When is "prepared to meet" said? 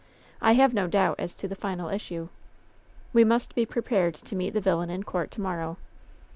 3.67-4.55